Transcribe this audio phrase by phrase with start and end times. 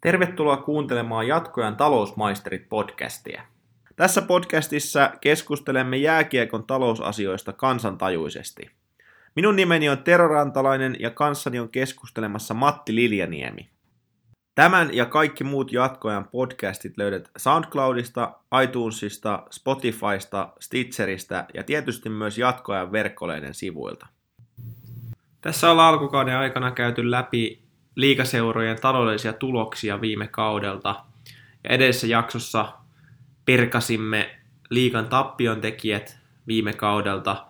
[0.00, 3.42] Tervetuloa kuuntelemaan Jatkojan talousmaisterit podcastia.
[3.96, 8.70] Tässä podcastissa keskustelemme jääkiekon talousasioista kansantajuisesti.
[9.36, 13.70] Minun nimeni on Tero Rantalainen ja kanssani on keskustelemassa Matti Liljaniemi.
[14.54, 18.32] Tämän ja kaikki muut Jatkojan podcastit löydät SoundCloudista,
[18.62, 24.06] iTunesista, Spotifysta, Stitcheristä ja tietysti myös Jatkojan verkkoleiden sivuilta.
[25.40, 27.69] Tässä ollaan alkukauden aikana käyty läpi
[28.00, 31.04] liikaseurojen taloudellisia tuloksia viime kaudelta.
[31.64, 32.72] Ja edellisessä jaksossa
[33.44, 34.36] perkasimme
[34.70, 37.46] liikan tappion tekijät viime kaudelta.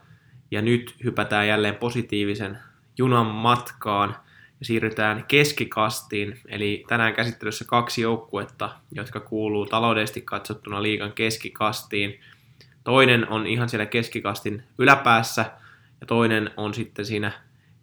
[0.50, 2.58] Ja nyt hypätään jälleen positiivisen
[2.98, 4.16] junan matkaan
[4.60, 6.40] ja siirrytään keskikastiin.
[6.48, 12.20] Eli tänään käsittelyssä kaksi joukkuetta, jotka kuuluu taloudellisesti katsottuna liikan keskikastiin.
[12.84, 15.52] Toinen on ihan siellä keskikastin yläpäässä
[16.00, 17.32] ja toinen on sitten siinä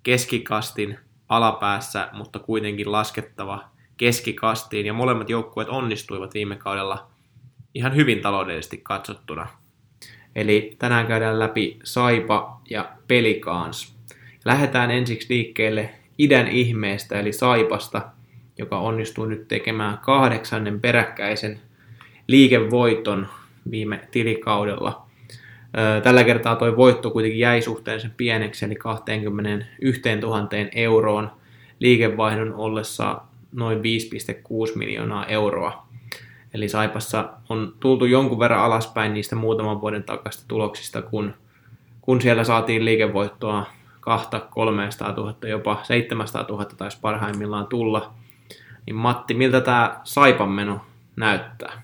[0.04, 1.00] keskikastin
[1.30, 3.64] alapäässä, mutta kuitenkin laskettava
[3.98, 7.08] keskikastiin, ja molemmat joukkueet onnistuivat viime kaudella
[7.74, 9.48] ihan hyvin taloudellisesti katsottuna.
[10.36, 13.98] Eli tänään käydään läpi Saipa ja Pelikans.
[14.46, 18.02] Lähdetään ensiksi liikkeelle idän ihmeestä, eli Saipasta,
[18.58, 21.62] joka onnistui nyt tekemään kahdeksannen peräkkäisen
[22.28, 23.28] liikevoiton
[23.72, 25.02] viime tilikaudella–
[26.04, 31.32] Tällä kertaa tuo voitto kuitenkin jäi suhteellisen pieneksi, eli 21 000 euroon
[31.80, 33.84] liikevaihdon ollessa noin 5,6
[34.76, 35.88] miljoonaa euroa.
[36.54, 41.34] Eli Saipassa on tultu jonkun verran alaspäin niistä muutaman vuoden takaista tuloksista, kun,
[42.02, 43.66] kun siellä saatiin liikevoittoa
[44.00, 48.14] 2 300 000, jopa 700 000 taisi parhaimmillaan tulla.
[48.86, 50.82] Niin Matti, miltä tämä Saipan meno
[51.16, 51.82] näyttää?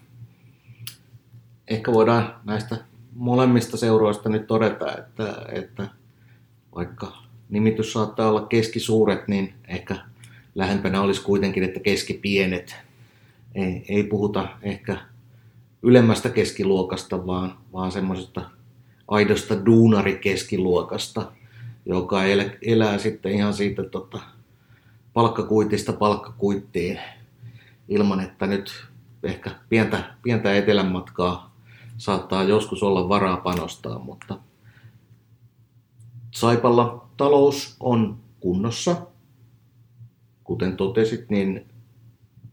[1.67, 2.78] Ehkä voidaan näistä
[3.16, 5.88] molemmista seuroista nyt todeta, että, että
[6.75, 7.17] vaikka
[7.50, 9.95] nimitys saattaa olla keskisuuret, niin ehkä
[10.55, 12.75] lähempänä olisi kuitenkin, että keskipienet.
[13.55, 14.97] Ei, ei puhuta ehkä
[15.81, 18.50] ylemmästä keskiluokasta, vaan, vaan semmoisesta
[19.08, 21.32] aidosta duunarikeskiluokasta,
[21.86, 24.20] joka elää, elää sitten ihan siitä tota,
[25.14, 26.99] palkkakuitista palkkakuittiin
[27.87, 28.86] ilman, että nyt
[29.23, 31.52] ehkä pientä, pientä etelänmatkaa
[32.03, 34.39] saattaa joskus olla varaa panostaa, mutta
[36.31, 38.95] Saipalla talous on kunnossa.
[40.43, 41.65] Kuten totesit, niin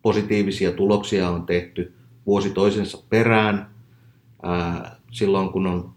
[0.03, 1.95] positiivisia tuloksia on tehty
[2.27, 3.71] vuosi toisensa perään.
[4.43, 5.93] Ää, silloin kun on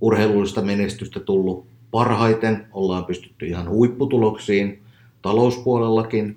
[0.00, 4.82] urheilullista menestystä tullut parhaiten, ollaan pystytty ihan huipputuloksiin
[5.22, 6.36] talouspuolellakin.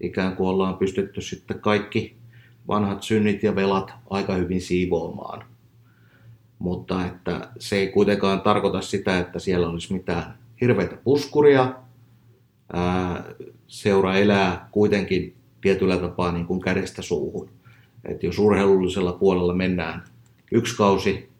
[0.00, 2.16] Ikään kuin ollaan pystytty sitten kaikki
[2.68, 5.50] vanhat synnit ja velat aika hyvin siivoamaan
[6.60, 11.74] mutta että se ei kuitenkaan tarkoita sitä, että siellä olisi mitään hirveitä puskuria.
[13.66, 17.50] Seura elää kuitenkin tietyllä tapaa niin kuin kädestä suuhun.
[18.04, 20.04] Et jos urheilullisella puolella mennään
[20.52, 21.30] yksi kausi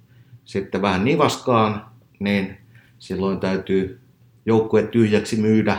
[0.45, 1.87] sitten vähän nivaskaan,
[2.19, 2.57] niin
[2.99, 4.01] silloin täytyy
[4.47, 5.79] joukkue tyhjäksi myydä,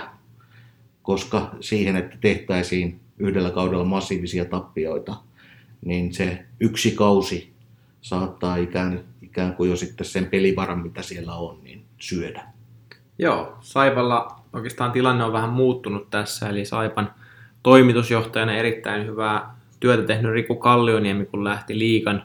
[1.03, 5.15] koska siihen, että tehtäisiin yhdellä kaudella massiivisia tappioita,
[5.85, 7.53] niin se yksi kausi
[8.01, 12.43] saattaa ikään ikään kuin jo sitten sen pelivaran, mitä siellä on, niin syödä.
[13.19, 17.13] Joo, Saipalla oikeastaan tilanne on vähän muuttunut tässä, eli Saipan
[17.63, 22.23] toimitusjohtajana erittäin hyvää työtä tehnyt Riku Kallioniemi, kun lähti liikan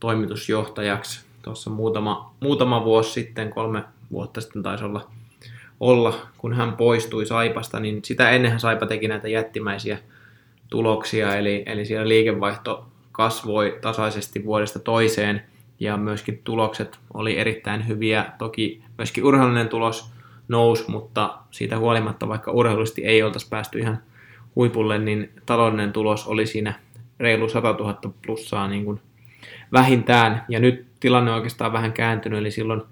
[0.00, 5.10] toimitusjohtajaksi tuossa muutama, muutama vuosi sitten, kolme vuotta sitten taisi olla,
[5.80, 9.98] olla, kun hän poistui Saipasta, niin sitä ennenhän Saipa teki näitä jättimäisiä
[10.70, 15.51] tuloksia, eli, eli siellä liikevaihto kasvoi tasaisesti vuodesta toiseen,
[15.82, 18.26] ja myöskin tulokset oli erittäin hyviä.
[18.38, 20.12] Toki myöskin urheilullinen tulos
[20.48, 23.98] nousi, mutta siitä huolimatta, vaikka urheilullisesti ei oltaisi päästy ihan
[24.56, 26.74] huipulle, niin taloudellinen tulos oli siinä
[27.18, 29.00] reilu 100 000 plussaa niin kuin
[29.72, 30.44] vähintään.
[30.48, 32.82] Ja nyt tilanne on oikeastaan vähän kääntynyt, eli silloin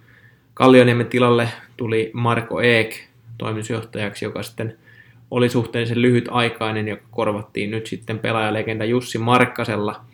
[0.54, 2.94] Kallioniemen tilalle tuli Marko Eek
[3.38, 4.76] toimitusjohtajaksi, joka sitten
[5.30, 10.00] oli suhteellisen lyhyt aikainen, joka korvattiin nyt sitten pelaajalegenda Jussi Markkasella–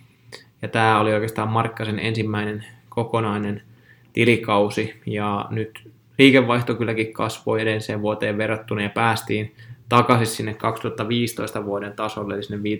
[0.62, 2.66] ja tämä oli oikeastaan Markkasen ensimmäinen
[2.96, 3.62] kokonainen
[4.12, 5.00] tilikausi.
[5.06, 9.54] Ja nyt liikevaihto kylläkin kasvoi edelliseen vuoteen verrattuna ja päästiin
[9.88, 12.70] takaisin sinne 2015 vuoden tasolle, eli sinne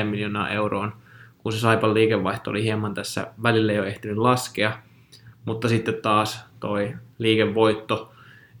[0.00, 0.92] 5,6 miljoonaa euroon,
[1.38, 4.78] kun se Saipan liikevaihto oli hieman tässä välillä jo ehtinyt laskea,
[5.44, 8.12] mutta sitten taas toi liikevoitto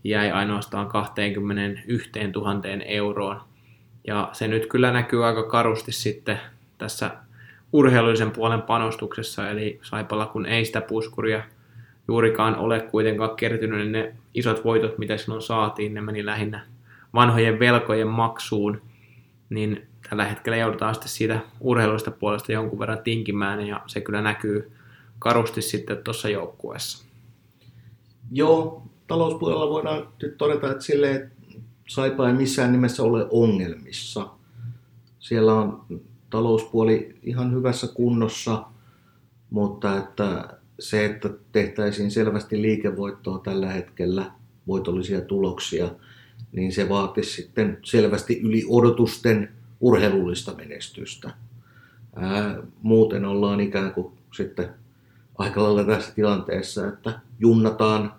[0.04, 3.40] jäi ainoastaan 21 000 euroon.
[4.06, 6.40] Ja se nyt kyllä näkyy aika karusti sitten
[6.78, 7.10] tässä
[7.76, 11.42] urheilullisen puolen panostuksessa, eli Saipalla kun ei sitä puskuria
[12.08, 16.66] juurikaan ole kuitenkaan kertynyt, niin ne isot voitot, mitä silloin saatiin, ne meni lähinnä
[17.14, 18.82] vanhojen velkojen maksuun.
[19.50, 24.72] niin tällä hetkellä joudutaan sitten siitä urheiluista puolesta jonkun verran tinkimään, ja se kyllä näkyy
[25.18, 27.06] karusti sitten tuossa joukkueessa.
[28.32, 31.30] Joo, talouspuolella voidaan nyt todeta, että sille
[31.88, 34.28] Saipa ei missään nimessä ole ongelmissa.
[35.18, 35.84] Siellä on
[36.30, 38.64] talouspuoli ihan hyvässä kunnossa,
[39.50, 44.32] mutta että se, että tehtäisiin selvästi liikevoittoa tällä hetkellä,
[44.66, 45.88] voitollisia tuloksia,
[46.52, 51.30] niin se vaatisi sitten selvästi yli odotusten urheilullista menestystä.
[52.16, 54.68] Ää, muuten ollaan ikään kuin sitten
[55.38, 58.12] aika lailla tässä tilanteessa, että junnataan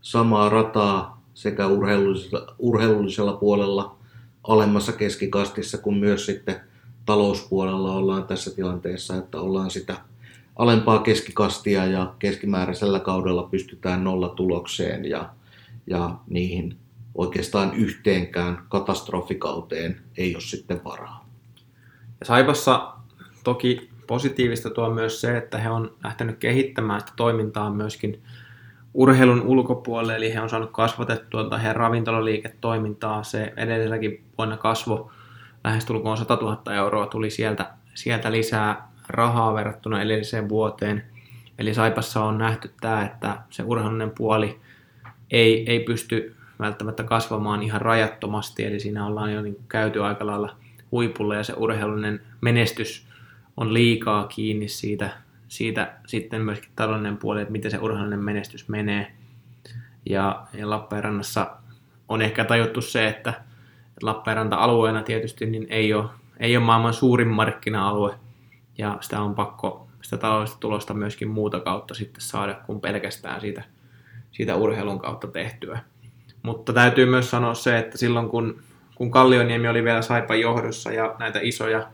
[0.00, 3.96] samaa rataa sekä urheilullisella, urheilullisella puolella
[4.44, 6.60] alemmassa keskikastissa kuin myös sitten
[7.08, 9.96] talouspuolella ollaan tässä tilanteessa, että ollaan sitä
[10.56, 15.30] alempaa keskikastia ja keskimääräisellä kaudella pystytään nolla tulokseen ja,
[15.86, 16.76] ja niihin
[17.14, 21.28] oikeastaan yhteenkään katastrofikauteen ei ole sitten varaa.
[22.20, 22.92] Ja Saipassa
[23.44, 28.22] toki positiivista tuo myös se, että he on lähtenyt kehittämään sitä toimintaa myöskin
[28.94, 33.22] urheilun ulkopuolelle, eli he on saanut kasvatettua heidän ravintolaliiketoimintaa.
[33.22, 35.10] Se edelliselläkin vuonna kasvo
[35.68, 41.04] lähestulkoon 100 000 euroa tuli sieltä, sieltä lisää rahaa verrattuna edelliseen vuoteen.
[41.58, 44.60] Eli Saipassa on nähty tämä, että se urheilullinen puoli
[45.30, 50.56] ei, ei pysty välttämättä kasvamaan ihan rajattomasti, eli siinä ollaan jo niin käyty aika lailla
[50.92, 53.06] huipulla ja se urheilullinen menestys
[53.56, 55.10] on liikaa kiinni siitä,
[55.48, 59.12] siitä sitten myöskin taloudellinen puoli, että miten se urheilullinen menestys menee.
[60.06, 61.50] Ja, ja Lappeenrannassa
[62.08, 63.47] on ehkä tajuttu se, että
[64.02, 66.04] Lappeenranta alueena tietysti niin ei, ole,
[66.40, 68.14] ei ole maailman suurin markkina-alue,
[68.78, 73.64] ja sitä on pakko sitä taloudellista tulosta myöskin muuta kautta sitten saada kuin pelkästään siitä,
[74.32, 75.78] siitä urheilun kautta tehtyä.
[76.42, 78.62] Mutta täytyy myös sanoa se, että silloin kun,
[78.94, 81.86] kun Kallioniemi oli vielä Saipan johdossa ja näitä isoja,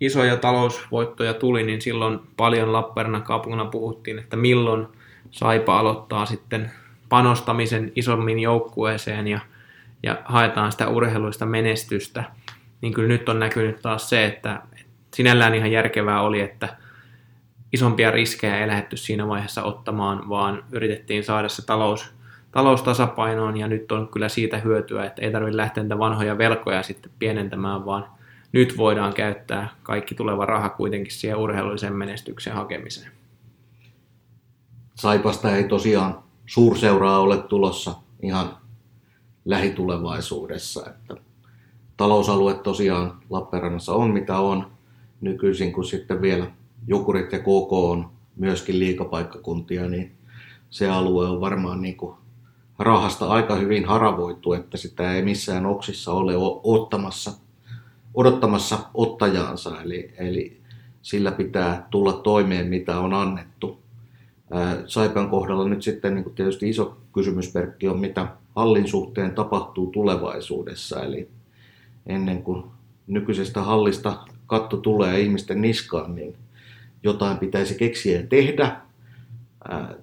[0.00, 4.86] isoja talousvoittoja tuli, niin silloin paljon Lappeenrannan kaupungina puhuttiin, että milloin
[5.30, 6.70] Saipa aloittaa sitten
[7.08, 9.40] panostamisen isommin joukkueeseen ja,
[10.02, 12.24] ja haetaan sitä urheiluista menestystä.
[12.80, 14.62] Niin kyllä nyt on näkynyt taas se, että
[15.14, 16.76] sinällään ihan järkevää oli, että
[17.72, 22.14] isompia riskejä ei lähdetty siinä vaiheessa ottamaan, vaan yritettiin saada se talous
[22.52, 27.12] taloustasapainoon ja nyt on kyllä siitä hyötyä, että ei tarvitse lähteä niitä vanhoja velkoja sitten
[27.18, 28.06] pienentämään, vaan
[28.52, 33.12] nyt voidaan käyttää kaikki tuleva raha kuitenkin siihen urheilullisen menestyksen hakemiseen.
[34.94, 38.59] Saipasta ei tosiaan suurseuraa ole tulossa ihan
[39.44, 40.86] lähitulevaisuudessa.
[40.86, 41.16] Että
[41.96, 44.66] talousalue tosiaan Lappeenrannassa on mitä on
[45.20, 46.46] nykyisin, kun sitten vielä
[46.86, 50.12] Jukurit ja KK on myöskin liikapaikkakuntia, niin
[50.70, 52.16] se alue on varmaan niin kuin
[52.78, 56.32] rahasta aika hyvin haravoitu, että sitä ei missään oksissa ole
[56.62, 57.32] ottamassa,
[58.14, 60.60] odottamassa ottajaansa, eli, eli
[61.02, 63.80] sillä pitää tulla toimeen, mitä on annettu.
[64.86, 71.28] Saipan kohdalla nyt sitten niin tietysti iso kysymysmerkki on, mitä hallin suhteen tapahtuu tulevaisuudessa, eli
[72.06, 72.64] ennen kuin
[73.06, 76.36] nykyisestä hallista katto tulee ihmisten niskaan, niin
[77.02, 78.76] jotain pitäisi keksiä ja tehdä.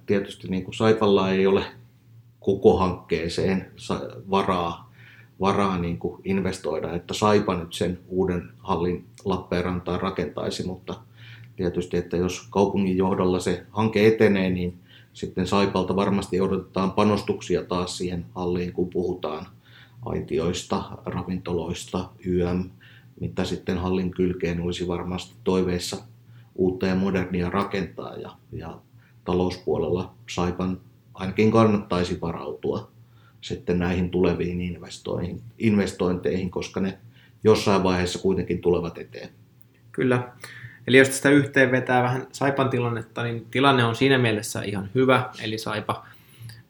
[0.06, 1.64] Tietysti niin kuin Saipalla ei ole
[2.40, 3.70] koko hankkeeseen
[4.30, 4.92] varaa,
[5.40, 10.94] varaa niin kuin investoida, että Saipa nyt sen uuden hallin Lappeenrantaan rakentaisi, mutta
[11.56, 14.78] tietysti, että jos kaupungin johdolla se hanke etenee, niin
[15.18, 19.46] sitten Saipalta varmasti odotetaan panostuksia taas siihen halliin, kun puhutaan
[20.06, 22.70] aitioista, ravintoloista, YM,
[23.20, 25.96] mitä sitten hallin kylkeen olisi varmasti toiveissa
[26.54, 28.80] uutta ja modernia rakentaa ja, ja
[29.24, 30.80] talouspuolella Saipan
[31.14, 32.90] ainakin kannattaisi varautua
[33.40, 36.98] sitten näihin tuleviin investointeihin, investointeihin, koska ne
[37.44, 39.28] jossain vaiheessa kuitenkin tulevat eteen.
[39.92, 40.32] Kyllä.
[40.88, 45.30] Eli jos tästä yhteen vetää vähän Saipan tilannetta, niin tilanne on siinä mielessä ihan hyvä.
[45.42, 46.06] Eli Saipa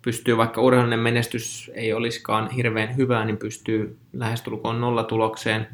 [0.02, 5.66] pystyy, vaikka urheilullinen menestys ei olisikaan hirveän hyvää, niin pystyy lähestulkoon nollatulokseen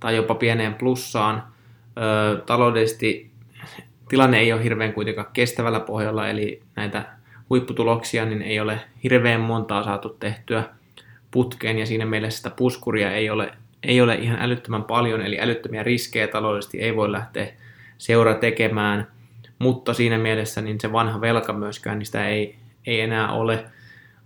[0.00, 1.42] tai jopa pieneen plussaan.
[1.98, 3.30] Ö, taloudellisesti
[4.08, 7.04] tilanne ei ole hirveän kuitenkaan kestävällä pohjalla, eli näitä
[7.50, 10.64] huipputuloksia, niin ei ole hirveän montaa saatu tehtyä
[11.30, 13.52] putkeen ja siinä mielessä sitä puskuria ei ole,
[13.82, 17.48] ei ole ihan älyttömän paljon, eli älyttömiä riskejä taloudellisesti ei voi lähteä
[17.98, 19.06] seura tekemään,
[19.58, 23.64] mutta siinä mielessä niin se vanha velka myöskään, niin sitä ei, ei enää ole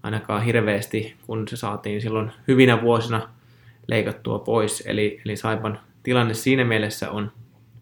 [0.03, 3.29] ainakaan hirveästi, kun se saatiin silloin hyvinä vuosina
[3.87, 7.33] leikattua pois, eli, eli Saipan tilanne siinä mielessä on,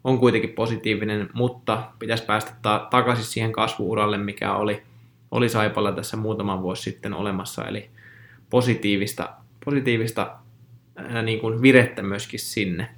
[0.03, 4.83] on kuitenkin positiivinen, mutta pitäisi päästä ta- takaisin siihen kasvuuralle, mikä oli
[5.31, 7.89] oli Saipalla tässä muutama vuosi sitten olemassa, eli
[8.49, 9.29] positiivista,
[9.65, 10.35] positiivista
[10.95, 12.89] ää, niin kuin virettä myöskin sinne.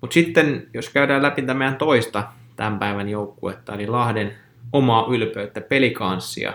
[0.00, 2.24] Mutta sitten, jos käydään läpi tämän meidän toista
[2.56, 4.32] tämän päivän joukkuetta, eli Lahden
[4.72, 6.52] omaa ylpeyttä, pelikanssia,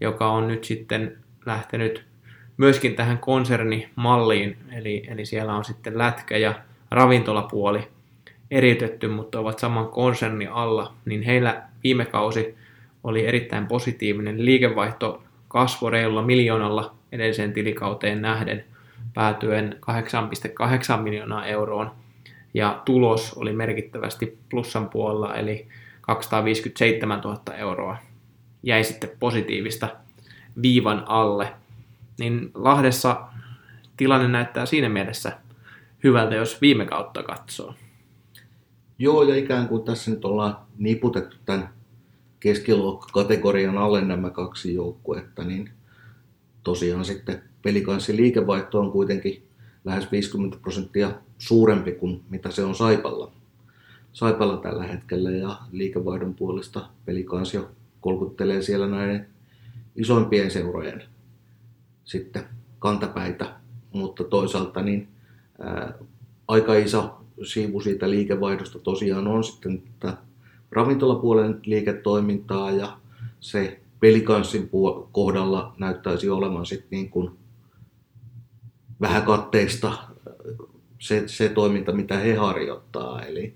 [0.00, 2.04] joka on nyt sitten lähtenyt
[2.56, 6.54] myöskin tähän konsernimalliin, eli, eli siellä on sitten lätkä ja
[6.90, 7.88] ravintolapuoli
[8.50, 12.54] eriytetty, mutta ovat saman konserni alla, niin heillä viime kausi
[13.04, 14.44] oli erittäin positiivinen.
[14.44, 18.64] Liikevaihto kasvoi reilulla miljoonalla edelliseen tilikauteen nähden
[19.14, 19.76] päätyen
[20.96, 21.90] 8,8 miljoonaa euroon
[22.54, 25.68] ja tulos oli merkittävästi plussan puolella eli
[26.00, 27.96] 257 000 euroa
[28.62, 29.88] jäi sitten positiivista
[30.62, 31.52] viivan alle.
[32.18, 33.20] Niin Lahdessa
[33.96, 35.38] tilanne näyttää siinä mielessä
[36.04, 37.74] hyvältä, jos viime kautta katsoo.
[38.98, 41.68] Joo, ja ikään kuin tässä nyt ollaan niputettu tämän
[42.40, 45.70] keskiluokkakategorian alle nämä kaksi joukkuetta, niin
[46.62, 49.42] tosiaan sitten pelikanssin liikevaihto on kuitenkin
[49.84, 53.32] lähes 50 prosenttia suurempi kuin mitä se on Saipalla.
[54.12, 57.70] Saipalla tällä hetkellä ja liikevaihdon puolesta pelikansio
[58.00, 59.26] kolkuttelee siellä näiden
[59.96, 61.02] isoimpien seurojen
[62.04, 62.44] sitten
[62.78, 63.54] kantapäitä,
[63.92, 65.08] mutta toisaalta niin
[65.58, 65.94] ää,
[66.48, 70.16] aika iso siivu siitä liikevaihdosta tosiaan on sitten tätä
[70.70, 72.96] ravintolapuolen liiketoimintaa ja
[73.40, 74.70] se pelikanssin
[75.12, 77.30] kohdalla näyttäisi olevan sitten niin kuin
[79.02, 79.92] vähän katteista
[80.98, 83.22] se, se toiminta, mitä he harjoittaa.
[83.22, 83.54] Eli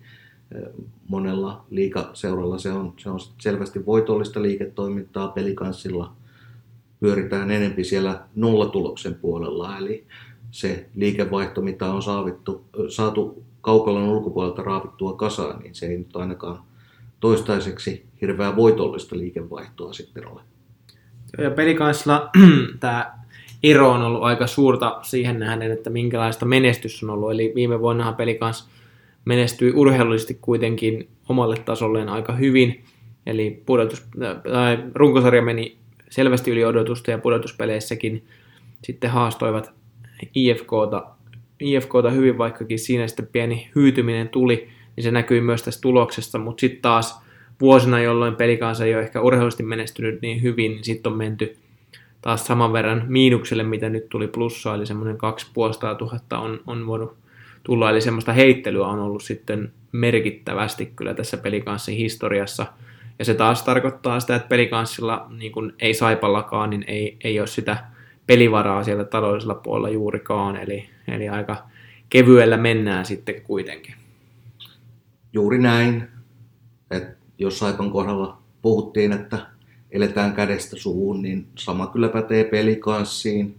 [1.08, 6.12] monella liikaseuralla se on, se on selvästi voitollista liiketoimintaa, pelikanssilla
[7.00, 10.06] pyöritään enempi siellä nollatuloksen puolella, eli
[10.50, 16.62] se liikevaihto, mitä on saavittu, saatu kaukalon ulkopuolelta raavittua kasaan, niin se ei nyt ainakaan
[17.20, 20.40] toistaiseksi hirveän voitollista liikevaihtoa sitten ole.
[21.38, 22.30] Ja pelikanssilla
[22.80, 23.18] tämä
[23.62, 27.30] ero on ollut aika suurta siihen nähden, että minkälaista menestys on ollut.
[27.30, 28.68] Eli viime vuonnahan pelikans
[29.24, 32.84] menestyi urheilullisesti kuitenkin omalle tasolleen aika hyvin.
[33.26, 34.06] Eli pudotus,
[34.52, 35.78] tai runkosarja meni
[36.10, 38.24] selvästi yli odotusta ja pudotuspeleissäkin
[38.82, 39.72] sitten haastoivat
[40.34, 41.06] IFKta,
[41.60, 46.60] IFKta hyvin, vaikkakin siinä sitten pieni hyytyminen tuli, niin se näkyy myös tässä tuloksessa, mutta
[46.60, 47.20] sitten taas
[47.60, 51.56] vuosina, jolloin pelikansa ei ole ehkä urheilullisesti menestynyt niin hyvin, niin sitten on menty
[52.26, 57.16] taas saman verran miinukselle, mitä nyt tuli plussaa, eli semmoinen 2500 on, on voinut
[57.62, 62.66] tulla, eli semmoista heittelyä on ollut sitten merkittävästi kyllä tässä pelikanssin historiassa.
[63.18, 67.46] Ja se taas tarkoittaa sitä, että pelikanssilla, niin kuin ei Saipallakaan, niin ei, ei ole
[67.46, 67.84] sitä
[68.26, 71.56] pelivaraa siellä taloudellisella puolella juurikaan, eli, eli aika
[72.08, 73.94] kevyellä mennään sitten kuitenkin.
[75.32, 76.08] Juuri näin,
[76.90, 79.55] että jos Saipan kohdalla puhuttiin, että
[79.90, 83.56] eletään kädestä suuhun, niin sama kyllä pätee pelikanssiin.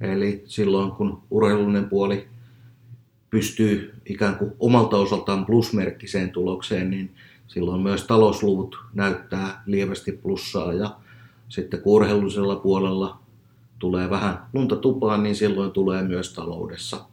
[0.00, 2.28] Eli silloin kun urheilullinen puoli
[3.30, 7.14] pystyy ikään kuin omalta osaltaan plusmerkkiseen tulokseen, niin
[7.48, 10.96] silloin myös talousluvut näyttää lievästi plussaa ja
[11.48, 13.18] sitten kun urheilullisella puolella
[13.78, 17.04] tulee vähän lunta tupaan, niin silloin tulee myös taloudessa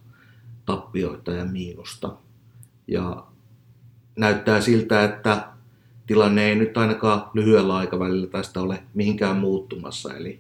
[0.65, 2.15] tappioita ja miinusta.
[2.87, 3.25] Ja
[4.15, 5.52] näyttää siltä, että
[6.07, 10.13] tilanne ei nyt ainakaan lyhyellä aikavälillä tästä ole mihinkään muuttumassa.
[10.13, 10.39] Eli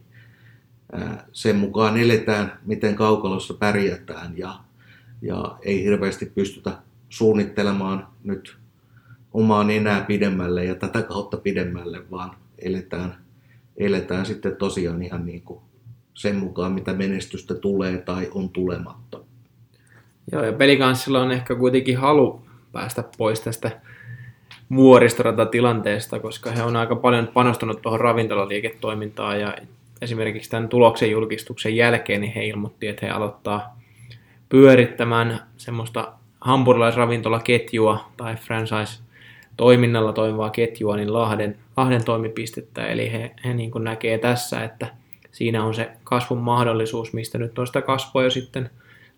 [1.31, 4.59] sen mukaan eletään, miten kaukalossa pärjätään ja,
[5.21, 6.77] ja ei hirveästi pystytä
[7.09, 8.57] suunnittelemaan nyt
[9.33, 13.15] omaa enää pidemmälle ja tätä kautta pidemmälle, vaan eletään,
[13.77, 15.59] eletään sitten tosiaan ihan niin kuin
[16.13, 19.19] sen mukaan, mitä menestystä tulee tai on tulematta.
[20.31, 22.41] Joo, ja pelikanssilla on ehkä kuitenkin halu
[22.71, 23.81] päästä pois tästä
[24.75, 29.55] vuoristorata-tilanteesta, koska he on aika paljon panostanut tuohon ravintolaliiketoimintaan ja
[30.01, 33.79] esimerkiksi tämän tuloksen julkistuksen jälkeen niin he ilmoitti, että he aloittaa
[34.49, 43.71] pyörittämään semmoista hampurilaisravintolaketjua tai franchise-toiminnalla toimivaa ketjua, niin Lahden, Lahden toimipistettä, eli he, he niin
[43.71, 44.87] kuin näkee tässä, että
[45.31, 48.69] siinä on se kasvun mahdollisuus, mistä nyt on sitä kasvua jo sitten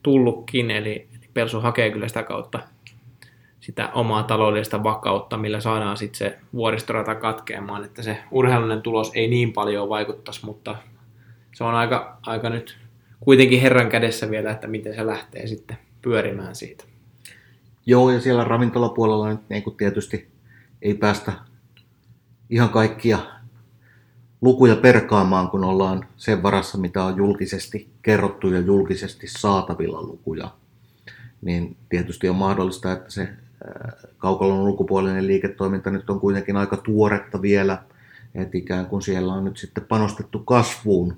[0.04, 2.60] tullutkin, eli Pelsu hakee kyllä sitä kautta
[3.66, 9.28] sitä omaa taloudellista vakautta, millä saadaan sitten se vuoristorata katkeamaan, että se urheilullinen tulos ei
[9.28, 10.76] niin paljon vaikuttaisi, mutta
[11.56, 12.78] se on aika, aika nyt
[13.20, 16.84] kuitenkin herran kädessä vielä, että miten se lähtee sitten pyörimään siitä.
[17.86, 20.32] Joo, ja siellä ravintolapuolella nyt niin kuin tietysti
[20.82, 21.34] ei päästä
[22.50, 23.20] ihan kaikkia
[24.42, 30.50] lukuja perkaamaan, kun ollaan sen varassa, mitä on julkisesti kerrottu ja julkisesti saatavilla lukuja.
[31.42, 33.30] Niin tietysti on mahdollista, että se
[34.18, 37.84] kaukalon ulkopuolinen liiketoiminta nyt on kuitenkin aika tuoretta vielä,
[38.36, 41.18] että ikään kuin siellä on nyt sitten panostettu kasvuun,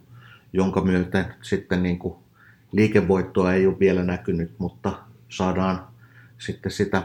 [0.53, 2.15] jonka myötä sitten niin kuin
[2.71, 4.93] liikevoittoa ei ole vielä näkynyt, mutta
[5.29, 5.87] saadaan
[6.37, 7.03] sitten sitä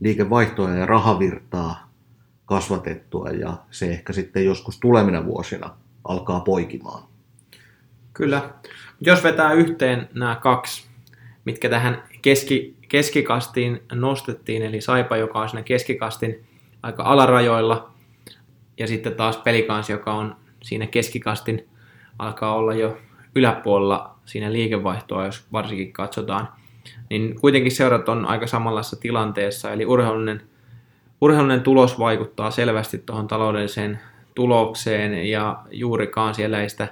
[0.00, 1.90] liikevaihtoa ja rahavirtaa
[2.44, 5.70] kasvatettua ja se ehkä sitten joskus tulevina vuosina
[6.04, 7.02] alkaa poikimaan.
[8.12, 8.50] Kyllä.
[9.00, 10.86] Jos vetää yhteen nämä kaksi,
[11.46, 16.44] mitkä tähän keski, keskikastiin nostettiin, eli Saipa, joka on siinä keskikastin
[16.82, 17.90] aika alarajoilla,
[18.78, 21.68] ja sitten taas Pelikans, joka on siinä keskikastin,
[22.18, 22.98] alkaa olla jo
[23.34, 26.48] yläpuolella siinä liikevaihtoa, jos varsinkin katsotaan,
[27.10, 30.42] niin kuitenkin seurat on aika samanlaisessa tilanteessa, eli urheilullinen,
[31.20, 33.98] urheilullinen tulos vaikuttaa selvästi tuohon taloudelliseen
[34.34, 36.88] tulokseen, ja juurikaan siellä ei sitä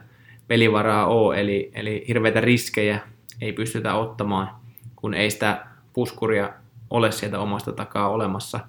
[0.49, 3.01] pelivaraa ole, eli, eli hirveitä riskejä
[3.41, 4.51] ei pystytä ottamaan,
[4.97, 6.53] kun ei sitä puskuria
[6.91, 8.61] ole sieltä omasta takaa olemassa.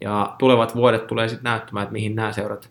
[0.00, 2.70] Ja tulevat vuodet tulee sitten näyttämään, että mihin nämä seurat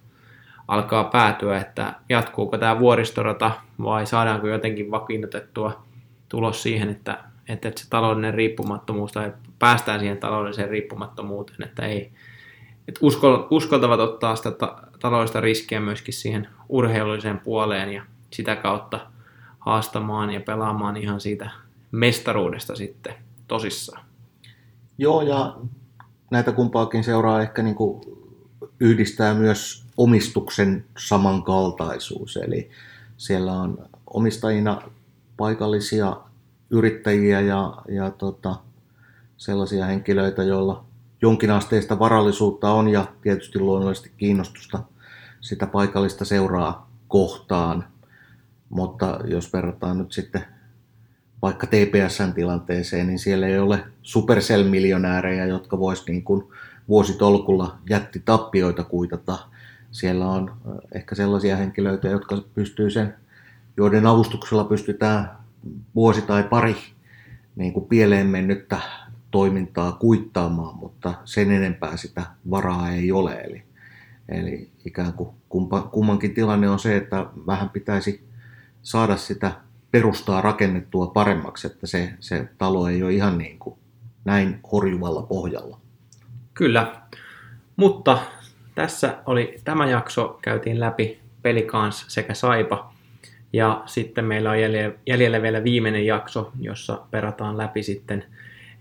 [0.68, 3.52] alkaa päätyä, että jatkuuko tämä vuoristorata
[3.84, 5.84] vai saadaanko jotenkin vakiinnutettua
[6.30, 12.12] tulos siihen, että, että se taloudellinen riippumattomuus tai päästään siihen taloudelliseen riippumattomuuteen, että ei
[12.90, 13.00] että
[13.50, 19.00] uskaltavat ottaa sitä ta- taloudellista riskiä myöskin siihen urheilulliseen puoleen ja sitä kautta
[19.60, 21.50] haastamaan ja pelaamaan ihan siitä
[21.92, 23.14] mestaruudesta sitten
[23.48, 24.06] tosissaan.
[24.98, 25.58] Joo, ja
[26.32, 28.02] näitä kumpaakin seuraa ehkä niin kuin
[28.80, 32.38] yhdistää myös omistuksen samankaltaisuus.
[32.38, 32.70] Eli
[33.18, 34.82] siellä on omistajina
[35.38, 36.18] paikallisia
[36.70, 38.56] yrittäjiä ja, ja tota,
[39.38, 40.84] sellaisia henkilöitä, joilla
[41.22, 44.80] jonkinasteista varallisuutta on ja tietysti luonnollisesti kiinnostusta
[45.42, 47.86] sitä paikallista seuraa kohtaan.
[48.70, 50.46] Mutta jos verrataan nyt sitten
[51.42, 56.44] vaikka TPSn tilanteeseen, niin siellä ei ole Supercell-miljonäärejä, jotka vois niin kuin
[56.88, 59.40] vuositolkulla jätti tappioita kuitata.
[59.92, 60.52] Siellä on
[60.92, 63.16] ehkä sellaisia henkilöitä, jotka pystyy sen,
[63.78, 65.32] joiden avustuksella pystytään
[65.96, 66.76] vuosi tai pari
[67.56, 68.80] niin kuin pieleen mennyttä
[69.32, 73.34] toimintaa kuittaamaan, mutta sen enempää sitä varaa ei ole.
[73.34, 73.64] Eli,
[74.30, 78.29] eli ikään kuin kumpa, kummankin tilanne on se, että vähän pitäisi
[78.82, 79.52] saada sitä
[79.92, 83.80] perustaa rakennettua paremmaksi, että se, se talo ei ole ihan niin kuin
[84.26, 85.80] näin horjuvalla pohjalla.
[86.54, 87.02] Kyllä,
[87.76, 88.18] mutta
[88.76, 92.94] tässä oli tämä jakso, käytiin läpi Pelikans sekä Saipa.
[93.54, 94.58] Ja sitten meillä on
[95.08, 98.26] jäljellä vielä viimeinen jakso, jossa perataan läpi sitten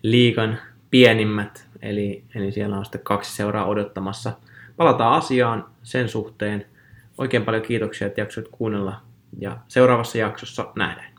[0.02, 0.58] liikan
[0.90, 4.32] pienimmät, eli, eli siellä on sitten kaksi seuraa odottamassa.
[4.76, 6.66] Palataan asiaan sen suhteen.
[7.18, 9.00] Oikein paljon kiitoksia, että jaksoit kuunnella
[9.38, 11.14] ja seuraavassa jaksossa nähdään.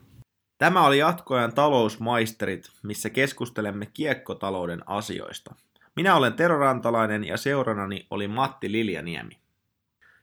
[0.58, 5.56] Tämä oli jatkoajan talousmaisterit, missä keskustelemme kiekkotalouden asioista.
[5.96, 9.40] Minä olen Tero Rantalainen ja seuranani oli Matti Liljaniemi.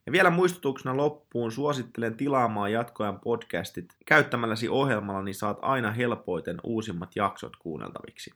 [0.06, 3.96] Ja vielä muistutuksena loppuun suosittelen tilaamaan jatkoajan podcastit.
[4.06, 8.34] Käyttämälläsi ohjelmalla niin saat aina helpoiten uusimmat jaksot kuunneltaviksi.